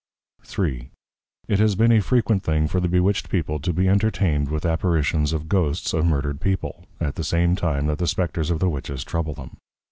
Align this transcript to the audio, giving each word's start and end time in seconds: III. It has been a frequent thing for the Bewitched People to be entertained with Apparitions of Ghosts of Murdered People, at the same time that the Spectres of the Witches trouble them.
III. 0.59 0.89
It 1.47 1.59
has 1.59 1.75
been 1.75 1.91
a 1.91 2.01
frequent 2.01 2.41
thing 2.41 2.67
for 2.67 2.79
the 2.79 2.87
Bewitched 2.87 3.29
People 3.29 3.59
to 3.59 3.71
be 3.71 3.87
entertained 3.87 4.49
with 4.49 4.65
Apparitions 4.65 5.31
of 5.31 5.47
Ghosts 5.47 5.93
of 5.93 6.07
Murdered 6.07 6.41
People, 6.41 6.85
at 6.99 7.13
the 7.13 7.23
same 7.23 7.55
time 7.55 7.85
that 7.85 7.99
the 7.99 8.07
Spectres 8.07 8.49
of 8.49 8.57
the 8.57 8.67
Witches 8.71 9.03
trouble 9.03 9.35
them. 9.35 9.57